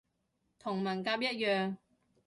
[0.57, 1.77] 同文革一樣